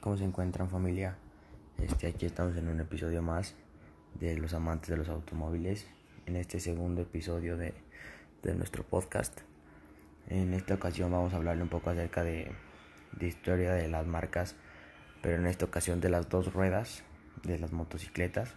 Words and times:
¿Cómo 0.00 0.16
se 0.16 0.24
encuentran 0.24 0.70
familia? 0.70 1.18
Este, 1.76 2.06
aquí 2.06 2.24
estamos 2.24 2.56
en 2.56 2.68
un 2.68 2.80
episodio 2.80 3.20
más 3.20 3.54
de 4.14 4.34
los 4.38 4.54
amantes 4.54 4.88
de 4.88 4.96
los 4.96 5.10
automóviles. 5.10 5.86
En 6.24 6.36
este 6.36 6.58
segundo 6.58 7.02
episodio 7.02 7.58
de, 7.58 7.74
de 8.42 8.54
nuestro 8.54 8.82
podcast. 8.82 9.40
En 10.26 10.54
esta 10.54 10.72
ocasión 10.72 11.12
vamos 11.12 11.34
a 11.34 11.36
hablarle 11.36 11.64
un 11.64 11.68
poco 11.68 11.90
acerca 11.90 12.24
de, 12.24 12.50
de 13.12 13.26
historia 13.26 13.74
de 13.74 13.88
las 13.88 14.06
marcas, 14.06 14.56
pero 15.20 15.36
en 15.36 15.46
esta 15.46 15.66
ocasión 15.66 16.00
de 16.00 16.08
las 16.08 16.30
dos 16.30 16.50
ruedas 16.50 17.02
de 17.42 17.58
las 17.58 17.72
motocicletas, 17.72 18.54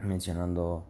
mencionando 0.00 0.84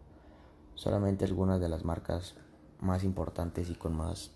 solamente 0.75 1.25
algunas 1.25 1.59
de 1.59 1.69
las 1.69 1.83
marcas 1.85 2.35
más 2.79 3.03
importantes 3.03 3.71
y 3.71 3.73
con 3.73 3.97
más 3.97 4.31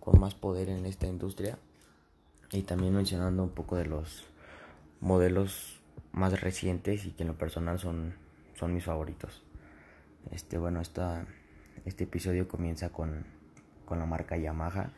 con 0.00 0.20
más 0.20 0.34
poder 0.34 0.68
en 0.68 0.84
esta 0.84 1.06
industria 1.06 1.58
y 2.52 2.62
también 2.62 2.94
mencionando 2.94 3.42
un 3.42 3.50
poco 3.50 3.76
de 3.76 3.86
los 3.86 4.24
modelos 5.00 5.80
más 6.12 6.40
recientes 6.40 7.04
y 7.06 7.12
que 7.12 7.22
en 7.22 7.28
lo 7.28 7.38
personal 7.38 7.78
son, 7.78 8.14
son 8.54 8.74
mis 8.74 8.84
favoritos. 8.84 9.42
Este, 10.30 10.58
bueno, 10.58 10.80
esta, 10.80 11.26
este 11.84 12.04
episodio 12.04 12.48
comienza 12.48 12.90
con, 12.90 13.24
con 13.84 13.98
la 13.98 14.06
marca 14.06 14.36
Yamaha. 14.36 14.92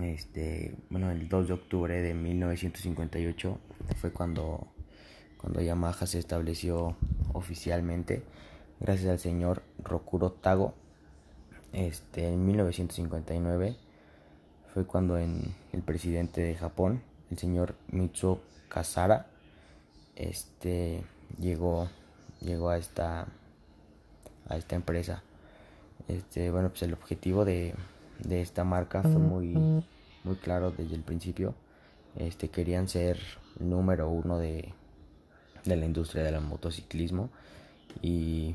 Este, 0.00 0.74
bueno, 0.90 1.10
el 1.10 1.28
2 1.28 1.48
de 1.48 1.54
octubre 1.54 2.02
de 2.02 2.14
1958 2.14 3.58
fue 3.96 4.10
cuando, 4.10 4.66
cuando 5.38 5.60
Yamaha 5.60 6.06
se 6.06 6.18
estableció 6.18 6.96
oficialmente 7.32 8.22
gracias 8.80 9.10
al 9.10 9.18
señor 9.20 9.62
Rokuro 9.78 10.32
Tago 10.32 10.74
este, 11.74 12.28
en 12.28 12.46
1959 12.46 13.76
fue 14.72 14.86
cuando 14.86 15.18
en 15.18 15.54
el 15.72 15.82
presidente 15.82 16.40
de 16.40 16.54
Japón, 16.54 17.02
el 17.30 17.38
señor 17.38 17.74
Mitsuo 17.88 18.40
Kasara, 18.68 19.26
este, 20.16 21.04
llegó, 21.38 21.88
llegó 22.40 22.70
a 22.70 22.78
esta, 22.78 23.26
a 24.48 24.56
esta 24.56 24.76
empresa. 24.76 25.22
Este, 26.08 26.50
bueno, 26.50 26.68
pues 26.70 26.82
el 26.82 26.92
objetivo 26.92 27.44
de, 27.44 27.74
de 28.20 28.40
esta 28.40 28.64
marca 28.64 29.02
fue 29.02 29.12
muy, 29.12 29.54
muy 30.24 30.36
claro 30.36 30.70
desde 30.70 30.94
el 30.94 31.02
principio. 31.02 31.54
Este, 32.16 32.48
querían 32.48 32.88
ser 32.88 33.18
número 33.58 34.08
uno 34.08 34.38
de, 34.38 34.72
de 35.64 35.76
la 35.76 35.86
industria 35.86 36.22
del 36.22 36.40
motociclismo 36.40 37.30
y 38.02 38.54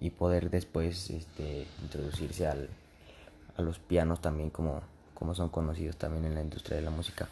y 0.00 0.10
poder 0.10 0.50
después 0.50 1.10
este, 1.10 1.66
introducirse 1.82 2.46
al, 2.46 2.68
a 3.56 3.62
los 3.62 3.78
pianos 3.78 4.20
también 4.20 4.50
como, 4.50 4.80
como 5.14 5.34
son 5.34 5.50
conocidos 5.50 5.96
también 5.96 6.24
en 6.24 6.34
la 6.34 6.40
industria 6.40 6.78
de 6.78 6.82
la 6.82 6.90
música. 6.90 7.28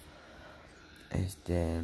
Este, 1.10 1.82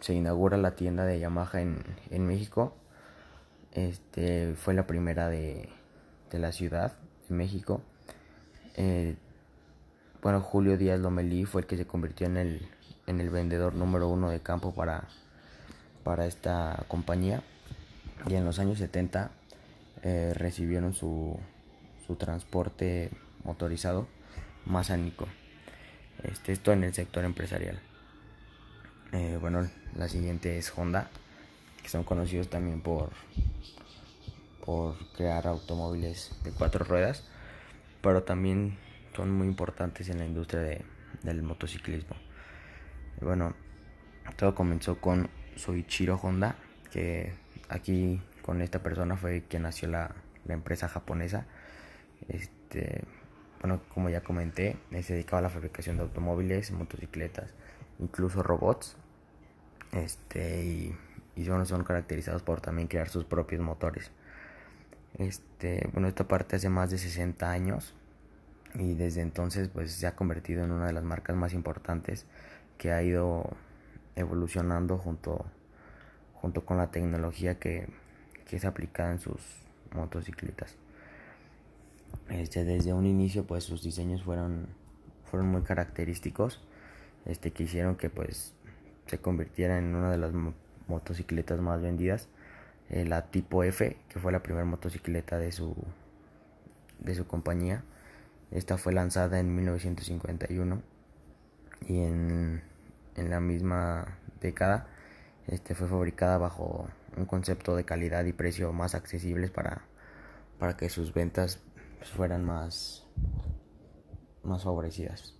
se 0.00 0.14
inaugura 0.14 0.56
la 0.56 0.76
tienda 0.76 1.04
de 1.04 1.18
Yamaha 1.18 1.60
en, 1.60 1.82
en 2.10 2.26
México. 2.26 2.74
Este, 3.72 4.54
fue 4.54 4.74
la 4.74 4.86
primera 4.86 5.28
de, 5.28 5.68
de 6.30 6.38
la 6.38 6.52
ciudad 6.52 6.94
de 7.28 7.34
México. 7.34 7.80
Eh, 8.76 9.16
bueno, 10.22 10.40
Julio 10.40 10.76
Díaz 10.76 11.00
Lomelí 11.00 11.44
fue 11.44 11.62
el 11.62 11.66
que 11.66 11.76
se 11.76 11.86
convirtió 11.86 12.26
en 12.26 12.36
el, 12.36 12.68
en 13.06 13.20
el 13.20 13.30
vendedor 13.30 13.74
número 13.74 14.08
uno 14.08 14.30
de 14.30 14.40
campo 14.40 14.72
para, 14.72 15.08
para 16.04 16.26
esta 16.26 16.84
compañía 16.88 17.42
y 18.28 18.34
en 18.34 18.44
los 18.44 18.58
años 18.58 18.78
70 18.78 19.30
eh, 20.02 20.32
recibieron 20.34 20.94
su, 20.94 21.38
su, 22.06 22.16
transporte 22.16 23.10
motorizado 23.44 24.06
masánico. 24.64 25.26
Este, 26.24 26.52
esto 26.52 26.72
en 26.72 26.84
el 26.84 26.94
sector 26.94 27.24
empresarial. 27.24 27.80
Eh, 29.12 29.38
bueno, 29.40 29.68
la 29.96 30.08
siguiente 30.08 30.56
es 30.56 30.72
Honda, 30.76 31.10
que 31.82 31.88
son 31.88 32.04
conocidos 32.04 32.48
también 32.48 32.80
por, 32.80 33.10
por 34.64 34.96
crear 35.12 35.46
automóviles 35.46 36.32
de 36.44 36.52
cuatro 36.52 36.84
ruedas, 36.84 37.24
pero 38.00 38.22
también 38.22 38.78
son 39.14 39.30
muy 39.30 39.46
importantes 39.46 40.08
en 40.08 40.18
la 40.18 40.24
industria 40.24 40.62
de, 40.62 40.84
del 41.22 41.42
motociclismo. 41.42 42.16
Bueno, 43.20 43.54
todo 44.36 44.54
comenzó 44.54 45.00
con 45.00 45.28
Soichiro 45.56 46.16
Honda, 46.16 46.56
que 46.90 47.34
aquí 47.68 48.20
con 48.42 48.62
esta 48.62 48.82
persona 48.82 49.16
fue 49.16 49.44
quien 49.48 49.62
nació 49.62 49.88
la, 49.88 50.14
la 50.44 50.54
empresa 50.54 50.88
japonesa. 50.88 51.46
Este, 52.28 53.04
bueno, 53.62 53.80
como 53.94 54.10
ya 54.10 54.22
comenté, 54.22 54.76
se 55.02 55.14
dedicaba 55.14 55.38
a 55.38 55.42
la 55.42 55.48
fabricación 55.48 55.96
de 55.96 56.02
automóviles, 56.02 56.70
motocicletas, 56.72 57.50
incluso 58.00 58.42
robots. 58.42 58.96
Este, 59.92 60.64
y, 60.64 60.96
y 61.36 61.44
son, 61.44 61.64
son 61.66 61.84
caracterizados 61.84 62.42
por 62.42 62.60
también 62.60 62.88
crear 62.88 63.08
sus 63.08 63.24
propios 63.24 63.60
motores. 63.62 64.10
Este, 65.18 65.88
bueno, 65.92 66.08
esta 66.08 66.26
parte 66.26 66.56
hace 66.56 66.68
más 66.68 66.90
de 66.90 66.98
60 66.98 67.50
años 67.50 67.94
y 68.74 68.94
desde 68.94 69.20
entonces 69.20 69.68
pues 69.68 69.92
se 69.92 70.06
ha 70.06 70.16
convertido 70.16 70.64
en 70.64 70.72
una 70.72 70.86
de 70.86 70.92
las 70.94 71.04
marcas 71.04 71.36
más 71.36 71.52
importantes 71.52 72.26
que 72.78 72.92
ha 72.92 73.02
ido 73.02 73.50
evolucionando 74.16 74.98
junto 74.98 75.44
junto 76.34 76.64
con 76.64 76.76
la 76.76 76.90
tecnología 76.90 77.58
que, 77.58 77.86
que 78.48 78.56
es 78.56 78.64
aplicada 78.64 79.12
en 79.12 79.20
sus 79.20 79.40
motocicletas. 79.94 80.76
Este, 82.32 82.64
desde 82.64 82.94
un 82.94 83.04
inicio 83.04 83.44
pues 83.44 83.64
sus 83.64 83.82
diseños 83.82 84.22
fueron, 84.22 84.68
fueron 85.30 85.50
muy 85.50 85.62
característicos 85.62 86.60
este, 87.26 87.52
que 87.52 87.64
hicieron 87.64 87.96
que 87.96 88.08
pues 88.08 88.54
se 89.06 89.18
convirtiera 89.18 89.78
en 89.78 89.94
una 89.94 90.10
de 90.10 90.16
las 90.16 90.32
motocicletas 90.88 91.60
más 91.60 91.82
vendidas 91.82 92.28
eh, 92.88 93.04
la 93.04 93.26
tipo 93.30 93.64
F 93.64 93.98
que 94.08 94.18
fue 94.18 94.32
la 94.32 94.42
primera 94.42 94.64
motocicleta 94.64 95.38
de 95.38 95.52
su 95.52 95.76
de 97.00 97.14
su 97.14 97.26
compañía. 97.26 97.82
Esta 98.50 98.78
fue 98.78 98.92
lanzada 98.92 99.40
en 99.40 99.54
1951 99.54 100.82
y 101.88 101.98
en, 102.02 102.62
en 103.16 103.30
la 103.30 103.40
misma 103.40 104.18
década 104.40 104.86
este 105.48 105.74
fue 105.74 105.88
fabricada 105.88 106.38
bajo 106.38 106.88
un 107.16 107.26
concepto 107.26 107.76
de 107.76 107.84
calidad 107.84 108.24
y 108.24 108.32
precio 108.32 108.72
más 108.72 108.94
accesibles 108.94 109.50
para, 109.50 109.82
para 110.58 110.76
que 110.76 110.88
sus 110.88 111.12
ventas 111.12 111.60
fueran 112.10 112.44
más, 112.44 113.06
más 114.42 114.64
favorecidas. 114.64 115.34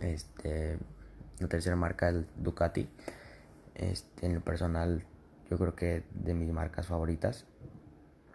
Este, 0.00 0.78
la 1.38 1.48
tercera 1.48 1.76
marca 1.76 2.10
es 2.10 2.24
Ducati. 2.36 2.88
Este, 3.74 4.26
en 4.26 4.34
lo 4.34 4.40
personal, 4.40 5.04
yo 5.50 5.58
creo 5.58 5.74
que 5.74 6.04
de 6.14 6.34
mis 6.34 6.52
marcas 6.52 6.86
favoritas. 6.86 7.46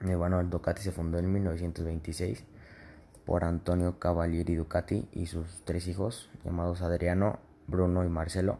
Eh, 0.01 0.16
bueno, 0.16 0.40
el 0.40 0.50
Ducati 0.50 0.81
se 0.81 0.91
fundó 0.91 1.18
en 1.19 1.31
1926 1.31 2.44
por 3.25 3.44
Antonio 3.44 3.97
Cavalieri 4.00 4.56
Ducati 4.56 5.07
y 5.12 5.25
sus 5.25 5.63
tres 5.66 5.88
hijos 5.88 6.29
llamados 6.44 6.81
Adriano, 6.81 7.40
Bruno 7.67 8.03
y 8.06 8.09
Marcelo. 8.09 8.59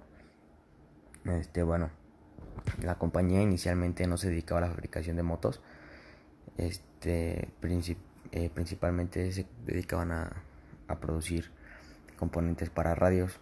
Este, 1.26 1.64
bueno, 1.64 1.90
la 2.82 2.96
compañía 2.96 3.42
inicialmente 3.42 4.08
no 4.08 4.18
se 4.18 4.30
dedicaba 4.30 4.60
a 4.60 4.62
la 4.62 4.70
fabricación 4.70 5.16
de 5.16 5.24
motos. 5.24 5.62
Este, 6.58 7.50
eh, 8.32 8.50
principalmente 8.54 9.32
se 9.32 9.46
dedicaban 9.66 10.12
a, 10.12 10.44
a, 10.88 11.00
producir 11.00 11.52
componentes 12.18 12.70
para 12.70 12.96
radios. 12.96 13.40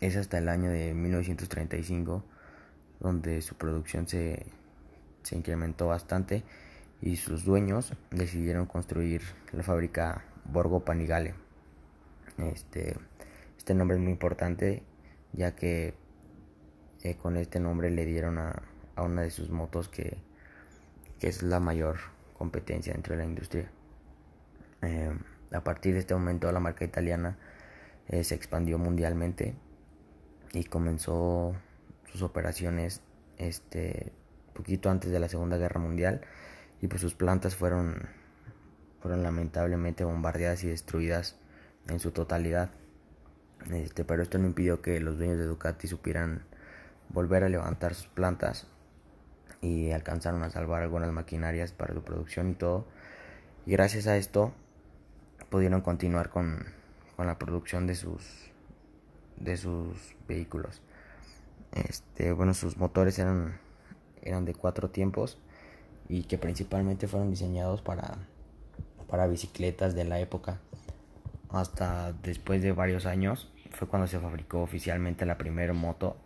Es 0.00 0.16
hasta 0.16 0.38
el 0.38 0.48
año 0.48 0.70
de 0.70 0.94
1935 0.94 2.24
donde 3.00 3.42
su 3.42 3.54
producción 3.56 4.08
se, 4.08 4.46
se 5.22 5.36
incrementó 5.36 5.86
bastante 5.86 6.44
y 7.00 7.16
sus 7.16 7.44
dueños 7.44 7.92
decidieron 8.10 8.66
construir 8.66 9.22
la 9.52 9.62
fábrica 9.62 10.24
Borgo 10.44 10.84
Panigale. 10.84 11.34
Este, 12.38 12.96
este 13.56 13.74
nombre 13.74 13.96
es 13.96 14.02
muy 14.02 14.12
importante 14.12 14.82
ya 15.32 15.54
que 15.54 15.94
eh, 17.02 17.16
con 17.16 17.36
este 17.36 17.60
nombre 17.60 17.90
le 17.90 18.04
dieron 18.04 18.38
a, 18.38 18.62
a 18.96 19.02
una 19.02 19.22
de 19.22 19.30
sus 19.30 19.50
motos 19.50 19.88
que, 19.88 20.18
que, 21.20 21.28
es 21.28 21.42
la 21.42 21.60
mayor 21.60 21.98
competencia 22.38 22.92
dentro 22.92 23.14
de 23.14 23.18
la 23.18 23.28
industria. 23.28 23.70
Eh, 24.82 25.12
a 25.50 25.64
partir 25.64 25.94
de 25.94 26.00
este 26.00 26.14
momento 26.14 26.50
la 26.52 26.60
marca 26.60 26.84
italiana 26.84 27.36
eh, 28.06 28.22
se 28.22 28.34
expandió 28.34 28.78
mundialmente 28.78 29.56
y 30.52 30.64
comenzó 30.64 31.56
sus 32.06 32.22
operaciones 32.22 33.02
este 33.36 34.12
poquito 34.54 34.90
antes 34.90 35.10
de 35.10 35.20
la 35.20 35.28
Segunda 35.28 35.58
Guerra 35.58 35.80
Mundial 35.80 36.20
y 36.80 36.86
pues 36.86 37.02
sus 37.02 37.14
plantas 37.14 37.56
fueron 37.56 38.08
fueron 39.00 39.22
lamentablemente 39.22 40.04
bombardeadas 40.04 40.64
y 40.64 40.68
destruidas 40.68 41.36
en 41.88 42.00
su 42.00 42.10
totalidad. 42.10 42.70
Este, 43.70 44.04
pero 44.04 44.22
esto 44.22 44.38
no 44.38 44.46
impidió 44.46 44.82
que 44.82 45.00
los 45.00 45.18
dueños 45.18 45.38
de 45.38 45.44
Ducati 45.44 45.86
supieran 45.86 46.42
volver 47.08 47.44
a 47.44 47.48
levantar 47.48 47.94
sus 47.94 48.08
plantas 48.08 48.66
y 49.60 49.90
alcanzaron 49.90 50.42
a 50.42 50.50
salvar 50.50 50.82
algunas 50.82 51.12
maquinarias 51.12 51.72
para 51.72 51.94
su 51.94 52.02
producción 52.02 52.50
y 52.50 52.54
todo. 52.54 52.86
Y 53.66 53.72
gracias 53.72 54.06
a 54.06 54.16
esto 54.16 54.52
pudieron 55.50 55.80
continuar 55.80 56.30
con, 56.30 56.66
con 57.16 57.26
la 57.26 57.38
producción 57.38 57.86
de 57.86 57.94
sus, 57.94 58.50
de 59.36 59.56
sus 59.56 60.14
vehículos. 60.26 60.80
Este, 61.72 62.32
bueno, 62.32 62.54
sus 62.54 62.76
motores 62.76 63.18
eran, 63.18 63.58
eran 64.22 64.44
de 64.44 64.54
cuatro 64.54 64.90
tiempos 64.90 65.38
y 66.08 66.24
que 66.24 66.38
principalmente 66.38 67.08
fueron 67.08 67.30
diseñados 67.30 67.82
para, 67.82 68.18
para 69.08 69.26
bicicletas 69.26 69.94
de 69.94 70.04
la 70.04 70.20
época. 70.20 70.60
Hasta 71.50 72.12
después 72.22 72.62
de 72.62 72.72
varios 72.72 73.06
años 73.06 73.50
fue 73.70 73.88
cuando 73.88 74.06
se 74.06 74.18
fabricó 74.18 74.62
oficialmente 74.62 75.26
la 75.26 75.38
primera 75.38 75.72
moto 75.72 76.16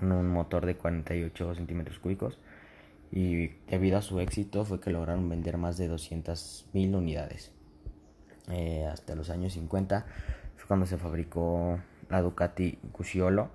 un 0.00 0.28
motor 0.28 0.66
de 0.66 0.76
48 0.76 1.54
centímetros 1.54 1.98
cúbicos 1.98 2.38
y 3.10 3.48
debido 3.68 3.98
a 3.98 4.02
su 4.02 4.20
éxito 4.20 4.64
fue 4.64 4.80
que 4.80 4.90
lograron 4.90 5.28
vender 5.28 5.56
más 5.56 5.76
de 5.78 5.90
200.000 5.90 6.94
unidades. 6.94 7.52
Eh, 8.50 8.86
hasta 8.86 9.14
los 9.14 9.30
años 9.30 9.52
50 9.54 10.06
fue 10.56 10.66
cuando 10.66 10.86
se 10.86 10.98
fabricó 10.98 11.78
la 12.08 12.22
Ducati 12.22 12.78
Gucciolo, 12.92 13.50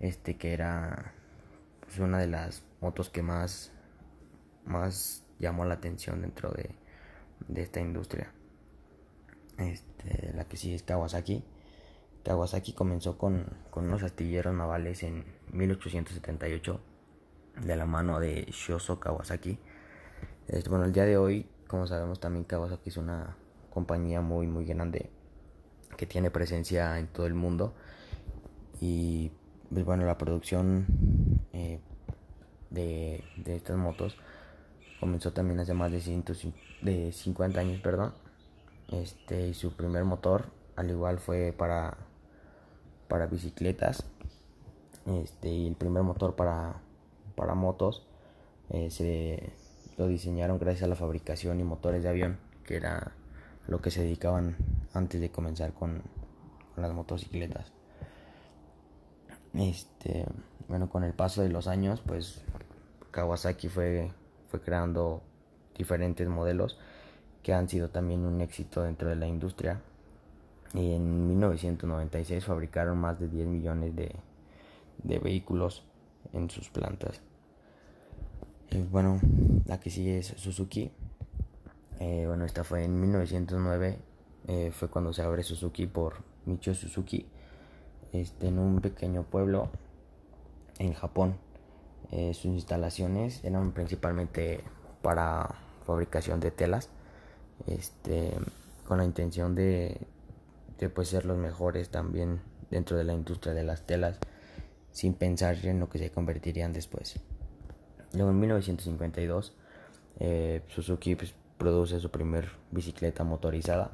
este 0.00 0.36
que 0.36 0.52
era 0.52 1.12
pues, 1.80 1.98
una 1.98 2.18
de 2.18 2.26
las 2.26 2.62
motos 2.80 3.08
que 3.10 3.22
más, 3.22 3.72
más 4.64 5.24
llamó 5.38 5.64
la 5.64 5.74
atención 5.74 6.22
dentro 6.22 6.50
de, 6.50 6.70
de 7.48 7.62
esta 7.62 7.80
industria. 7.80 8.32
Este, 9.58 10.32
la 10.34 10.44
que 10.44 10.56
sigue 10.56 10.74
es 10.74 10.82
Kawasaki. 10.82 11.44
Kawasaki 12.24 12.72
comenzó 12.72 13.18
con, 13.18 13.46
con 13.70 13.86
unos 13.86 14.02
astilleros 14.02 14.54
navales 14.54 15.02
en 15.02 15.24
1878 15.52 16.80
de 17.64 17.76
la 17.76 17.86
mano 17.86 18.20
de 18.20 18.46
Shoso 18.50 18.98
Kawasaki. 18.98 19.58
Este, 20.48 20.68
bueno, 20.68 20.84
el 20.84 20.92
día 20.92 21.04
de 21.04 21.16
hoy, 21.16 21.46
como 21.66 21.86
sabemos, 21.86 22.20
también 22.20 22.44
Kawasaki 22.44 22.88
es 22.88 22.96
una 22.96 23.36
compañía 23.70 24.20
muy, 24.20 24.46
muy 24.46 24.64
grande 24.64 25.10
que 25.96 26.06
tiene 26.06 26.30
presencia 26.30 26.98
en 26.98 27.06
todo 27.08 27.26
el 27.26 27.34
mundo. 27.34 27.74
Y 28.80 29.30
pues, 29.72 29.84
bueno, 29.84 30.04
la 30.04 30.18
producción 30.18 30.86
eh, 31.52 31.80
de, 32.70 33.22
de, 33.36 33.56
estas 33.56 33.76
motos 33.76 34.16
comenzó 35.00 35.32
también 35.32 35.60
hace 35.60 35.74
más 35.74 35.92
de, 35.92 36.22
de 36.82 37.12
50 37.12 37.60
años, 37.60 37.80
perdón. 37.80 38.14
Este, 38.88 39.48
y 39.48 39.54
su 39.54 39.74
primer 39.74 40.04
motor, 40.04 40.46
al 40.76 40.90
igual, 40.90 41.18
fue 41.18 41.54
para, 41.56 41.96
para 43.08 43.26
bicicletas. 43.26 44.04
Este, 45.06 45.48
y 45.48 45.66
el 45.66 45.74
primer 45.74 46.02
motor 46.02 46.36
para 46.36 46.80
para 47.34 47.54
motos 47.54 48.06
eh, 48.70 48.90
se 48.90 49.52
lo 49.96 50.06
diseñaron 50.06 50.58
gracias 50.58 50.84
a 50.84 50.86
la 50.86 50.94
fabricación 50.94 51.60
y 51.60 51.64
motores 51.64 52.02
de 52.02 52.08
avión, 52.08 52.38
que 52.64 52.76
era 52.76 53.12
lo 53.66 53.80
que 53.80 53.90
se 53.90 54.02
dedicaban 54.02 54.56
antes 54.94 55.20
de 55.20 55.30
comenzar 55.30 55.72
con, 55.72 56.02
las 56.76 56.92
motocicletas. 56.94 57.70
Este, 59.52 60.24
bueno, 60.68 60.88
con 60.88 61.04
el 61.04 61.12
paso 61.12 61.42
de 61.42 61.50
los 61.50 61.66
años, 61.68 62.00
pues 62.00 62.40
Kawasaki 63.10 63.68
fue, 63.68 64.10
fue 64.48 64.62
creando 64.62 65.22
diferentes 65.76 66.26
modelos 66.26 66.78
que 67.42 67.52
han 67.52 67.68
sido 67.68 67.90
también 67.90 68.24
un 68.24 68.40
éxito 68.40 68.82
dentro 68.82 69.10
de 69.10 69.16
la 69.16 69.26
industria. 69.26 69.82
Y 70.72 70.94
en 70.94 71.28
1996 71.28 72.42
fabricaron 72.42 72.96
más 72.96 73.20
de 73.20 73.28
10 73.28 73.46
millones 73.46 73.94
de, 73.94 74.16
de 75.02 75.18
vehículos 75.18 75.84
en 76.32 76.50
sus 76.50 76.68
plantas. 76.70 77.20
Eh, 78.70 78.84
bueno, 78.90 79.20
la 79.66 79.80
que 79.80 79.90
sigue 79.90 80.18
es 80.18 80.28
Suzuki. 80.36 80.90
Eh, 82.00 82.24
bueno, 82.26 82.44
esta 82.44 82.64
fue 82.64 82.84
en 82.84 82.98
1909. 83.00 83.98
Eh, 84.48 84.70
fue 84.72 84.88
cuando 84.88 85.12
se 85.12 85.22
abre 85.22 85.42
Suzuki 85.42 85.86
por 85.86 86.14
Michio 86.46 86.74
Suzuki. 86.74 87.26
Este, 88.12 88.48
en 88.48 88.58
un 88.58 88.80
pequeño 88.80 89.24
pueblo 89.24 89.70
en 90.78 90.92
Japón. 90.94 91.36
sus 92.10 92.44
instalaciones 92.44 93.42
eran 93.42 93.72
principalmente 93.72 94.60
para 95.00 95.54
fabricación 95.86 96.40
de 96.40 96.50
telas. 96.50 96.90
Este, 97.66 98.32
con 98.86 98.98
la 98.98 99.04
intención 99.04 99.54
de, 99.54 99.98
de 100.78 100.88
pues, 100.88 101.08
ser 101.08 101.24
los 101.24 101.38
mejores 101.38 101.90
también 101.90 102.40
dentro 102.70 102.96
de 102.96 103.04
la 103.04 103.14
industria 103.14 103.54
de 103.54 103.64
las 103.64 103.86
telas 103.86 104.18
sin 104.92 105.14
pensar 105.14 105.56
en 105.64 105.80
lo 105.80 105.88
que 105.88 105.98
se 105.98 106.10
convertirían 106.10 106.72
después. 106.72 107.18
Luego 108.12 108.30
en 108.30 108.40
1952 108.40 109.54
eh, 110.20 110.62
Suzuki 110.68 111.14
pues, 111.14 111.34
produce 111.58 111.98
su 112.00 112.10
primer 112.10 112.50
bicicleta 112.70 113.24
motorizada, 113.24 113.92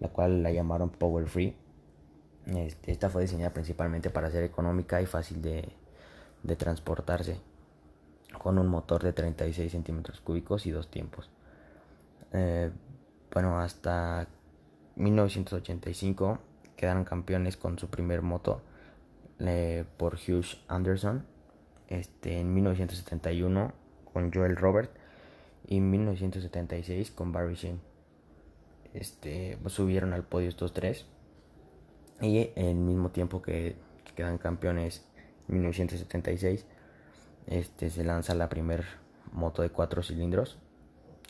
la 0.00 0.08
cual 0.08 0.42
la 0.42 0.52
llamaron 0.52 0.90
Power 0.90 1.26
Free. 1.26 1.56
Este, 2.46 2.92
esta 2.92 3.08
fue 3.08 3.22
diseñada 3.22 3.52
principalmente 3.52 4.10
para 4.10 4.30
ser 4.30 4.44
económica 4.44 5.00
y 5.00 5.06
fácil 5.06 5.40
de, 5.40 5.68
transportarse, 6.56 7.40
con 8.38 8.58
un 8.58 8.68
motor 8.68 9.02
de 9.02 9.14
36 9.14 9.72
centímetros 9.72 10.20
cúbicos 10.20 10.66
y 10.66 10.70
dos 10.70 10.90
tiempos. 10.90 11.30
Eh, 12.32 12.70
bueno, 13.32 13.58
hasta 13.58 14.28
1985 14.96 16.38
quedaron 16.76 17.04
campeones 17.04 17.56
con 17.56 17.78
su 17.78 17.88
primer 17.88 18.20
moto 18.20 18.60
eh, 19.40 19.84
por 19.96 20.14
Hugh 20.14 20.44
Anderson 20.68 21.26
este, 21.88 22.40
en 22.40 22.54
1971 22.54 23.72
con 24.12 24.32
Joel 24.32 24.56
Robert 24.56 24.90
y 25.66 25.78
en 25.78 25.90
1976 25.90 27.10
con 27.10 27.32
Barry 27.32 27.54
Sheen. 27.54 27.80
Este, 28.92 29.58
subieron 29.66 30.12
al 30.12 30.24
podio 30.24 30.48
estos 30.48 30.72
tres 30.72 31.06
y 32.20 32.50
el 32.54 32.76
mismo 32.76 33.10
tiempo 33.10 33.42
que, 33.42 33.76
quedan 34.14 34.38
campeones 34.38 35.04
en 35.48 35.56
1976 35.56 36.66
este, 37.48 37.90
se 37.90 38.04
lanza 38.04 38.34
la 38.36 38.48
primer 38.48 38.84
moto 39.32 39.62
de 39.62 39.70
cuatro 39.70 40.04
cilindros 40.04 40.56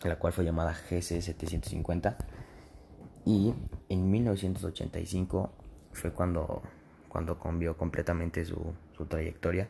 la 0.02 0.18
cual 0.18 0.34
fue 0.34 0.44
llamada 0.44 0.74
GC 0.74 1.22
750 1.22 2.18
y 3.24 3.54
en 3.88 4.10
1985 4.10 5.50
fue 5.92 6.12
cuando 6.12 6.62
cuando 7.14 7.38
cambió 7.38 7.76
completamente 7.76 8.44
su, 8.44 8.74
su 8.96 9.06
trayectoria, 9.06 9.68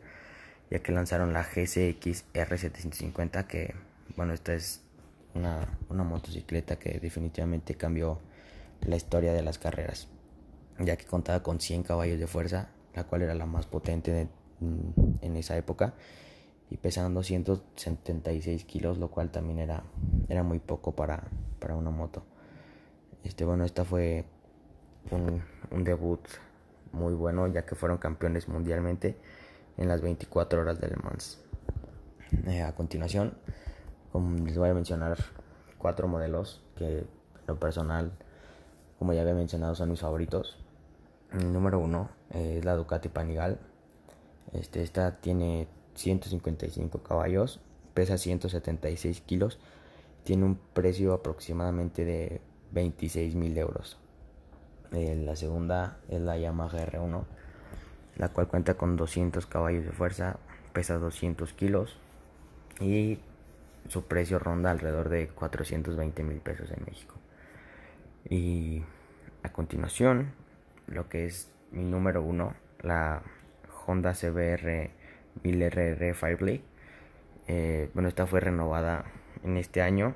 ya 0.71 0.79
que 0.79 0.91
lanzaron 0.91 1.31
la 1.31 1.43
GCX 1.43 2.25
R750, 2.33 3.45
que 3.45 3.75
bueno, 4.15 4.33
esta 4.33 4.55
es 4.55 4.81
una, 5.35 5.77
una 5.89 6.03
motocicleta 6.03 6.79
que 6.79 6.99
definitivamente 6.99 7.75
cambió 7.75 8.19
la 8.81 8.95
historia 8.95 9.31
de 9.31 9.43
las 9.43 9.59
carreras, 9.59 10.07
ya 10.79 10.97
que 10.97 11.05
contaba 11.05 11.43
con 11.43 11.59
100 11.59 11.83
caballos 11.83 12.17
de 12.17 12.25
fuerza, 12.25 12.69
la 12.95 13.03
cual 13.03 13.21
era 13.21 13.35
la 13.35 13.45
más 13.45 13.67
potente 13.67 14.27
en 15.21 15.35
esa 15.35 15.55
época, 15.55 15.93
y 16.71 16.77
pesaban 16.77 17.13
276 17.13 18.65
kilos, 18.65 18.97
lo 18.97 19.11
cual 19.11 19.29
también 19.29 19.59
era, 19.59 19.83
era 20.29 20.41
muy 20.41 20.57
poco 20.57 20.95
para, 20.95 21.27
para 21.59 21.75
una 21.75 21.91
moto. 21.91 22.23
Este, 23.23 23.45
bueno, 23.45 23.65
esta 23.65 23.85
fue 23.85 24.25
un, 25.11 25.43
un 25.69 25.83
debut 25.83 26.21
muy 26.95 27.13
bueno 27.13 27.47
ya 27.47 27.65
que 27.65 27.75
fueron 27.75 27.97
campeones 27.97 28.47
mundialmente 28.47 29.17
en 29.77 29.87
las 29.87 30.01
24 30.01 30.61
horas 30.61 30.79
de 30.79 30.87
Le 30.87 30.95
Mans. 30.97 31.39
Eh, 32.47 32.61
a 32.61 32.73
continuación, 32.73 33.37
les 34.43 34.57
voy 34.57 34.69
a 34.69 34.73
mencionar 34.73 35.17
cuatro 35.77 36.07
modelos 36.07 36.61
que 36.75 36.99
en 36.99 37.07
lo 37.47 37.59
personal, 37.59 38.11
como 38.97 39.13
ya 39.13 39.21
había 39.21 39.33
mencionado, 39.33 39.75
son 39.75 39.91
mis 39.91 39.99
favoritos. 39.99 40.57
El 41.31 41.51
número 41.51 41.79
uno 41.79 42.09
es 42.31 42.63
la 42.63 42.75
Ducati 42.75 43.09
Panigale. 43.09 43.57
Este, 44.53 44.81
esta 44.83 45.17
tiene 45.19 45.67
155 45.95 47.03
caballos, 47.03 47.59
pesa 47.93 48.17
176 48.17 49.21
kilos, 49.21 49.59
tiene 50.23 50.45
un 50.45 50.59
precio 50.73 51.13
aproximadamente 51.13 52.05
de 52.05 52.41
26 52.71 53.35
mil 53.35 53.57
euros. 53.57 53.97
Eh, 54.95 55.13
la 55.17 55.35
segunda 55.35 55.97
es 56.07 56.21
la 56.21 56.37
Yamaha 56.37 56.85
R1, 56.85 57.25
la 58.15 58.29
cual 58.29 58.47
cuenta 58.47 58.75
con 58.75 58.95
200 58.95 59.45
caballos 59.45 59.83
de 59.83 59.91
fuerza, 59.91 60.37
pesa 60.71 60.95
200 60.95 61.51
kilos 61.51 61.97
y 62.79 63.19
su 63.89 64.05
precio 64.05 64.39
ronda 64.39 64.71
alrededor 64.71 65.09
de 65.09 65.27
420 65.27 66.23
mil 66.23 66.37
pesos 66.37 66.71
en 66.71 66.85
México. 66.85 67.15
Y 68.29 68.83
a 69.43 69.51
continuación, 69.51 70.31
lo 70.87 71.09
que 71.09 71.25
es 71.25 71.51
mi 71.71 71.83
número 71.83 72.23
uno, 72.23 72.53
la 72.81 73.21
Honda 73.85 74.13
CBR 74.13 74.91
1000RR 75.43 76.13
Fireblade. 76.13 76.61
Eh, 77.49 77.89
bueno, 77.93 78.07
esta 78.07 78.25
fue 78.25 78.39
renovada 78.39 79.03
en 79.43 79.57
este 79.57 79.81
año. 79.81 80.15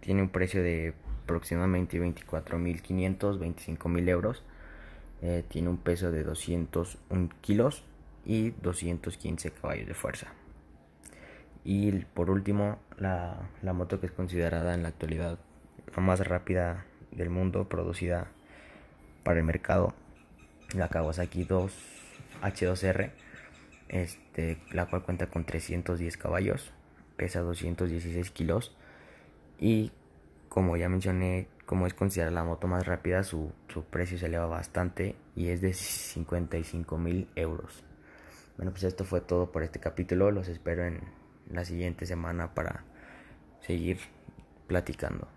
Tiene 0.00 0.20
un 0.20 0.28
precio 0.28 0.62
de 0.62 0.92
aproximadamente 1.28 2.00
24.500, 2.00 3.38
25.000 3.38 4.08
euros. 4.08 4.42
Eh, 5.20 5.44
tiene 5.48 5.68
un 5.68 5.76
peso 5.76 6.10
de 6.10 6.24
201 6.24 7.28
kilos 7.42 7.84
y 8.24 8.50
215 8.62 9.50
caballos 9.50 9.86
de 9.86 9.94
fuerza. 9.94 10.28
Y 11.64 11.92
por 11.92 12.30
último, 12.30 12.78
la, 12.96 13.50
la 13.62 13.74
moto 13.74 14.00
que 14.00 14.06
es 14.06 14.12
considerada 14.12 14.74
en 14.74 14.82
la 14.82 14.88
actualidad 14.88 15.38
la 15.94 16.02
más 16.02 16.20
rápida 16.20 16.86
del 17.10 17.30
mundo, 17.30 17.68
producida 17.68 18.28
para 19.22 19.40
el 19.40 19.44
mercado, 19.44 19.94
la 20.74 20.88
Kawasaki 20.88 21.44
2 21.44 21.72
H2R, 22.42 23.10
este, 23.88 24.58
la 24.70 24.86
cual 24.86 25.02
cuenta 25.02 25.26
con 25.26 25.44
310 25.44 26.16
caballos, 26.16 26.72
pesa 27.16 27.40
216 27.40 28.30
kilos 28.30 28.76
y 29.58 29.92
como 30.48 30.76
ya 30.76 30.88
mencioné, 30.88 31.48
como 31.66 31.86
es 31.86 31.94
considerada 31.94 32.34
la 32.34 32.44
moto 32.44 32.66
más 32.66 32.86
rápida, 32.86 33.22
su, 33.22 33.52
su 33.68 33.84
precio 33.84 34.18
se 34.18 34.26
eleva 34.26 34.46
bastante 34.46 35.16
y 35.34 35.48
es 35.48 35.60
de 35.60 35.72
55 35.72 36.98
mil 36.98 37.28
euros. 37.34 37.84
Bueno, 38.56 38.72
pues 38.72 38.84
esto 38.84 39.04
fue 39.04 39.20
todo 39.20 39.52
por 39.52 39.62
este 39.62 39.78
capítulo. 39.78 40.30
Los 40.30 40.48
espero 40.48 40.84
en 40.84 41.00
la 41.50 41.64
siguiente 41.64 42.06
semana 42.06 42.54
para 42.54 42.84
seguir 43.60 43.98
platicando. 44.66 45.28